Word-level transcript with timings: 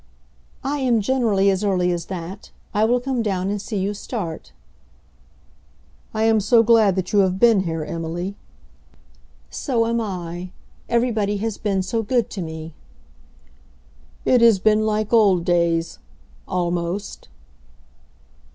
"I 0.63 0.79
am 0.79 0.99
generally 0.99 1.51
as 1.51 1.63
early 1.63 1.91
as 1.91 2.05
that. 2.05 2.49
I 2.73 2.85
will 2.85 2.99
come 2.99 3.21
down 3.21 3.51
and 3.51 3.61
see 3.61 3.77
you 3.77 3.93
start." 3.93 4.51
"I 6.11 6.23
am 6.23 6.39
so 6.39 6.63
glad 6.63 6.95
that 6.95 7.13
you 7.13 7.19
have 7.19 7.39
been 7.39 7.65
here, 7.65 7.83
Emily." 7.83 8.35
"So 9.51 9.85
am 9.85 10.01
I. 10.01 10.49
Everybody 10.89 11.37
has 11.45 11.59
been 11.59 11.83
so 11.83 12.01
good 12.01 12.31
to 12.31 12.41
me." 12.41 12.73
"It 14.25 14.41
has 14.41 14.57
been 14.57 14.87
like 14.87 15.13
old 15.13 15.45
days, 15.45 15.99
almost." 16.47 17.27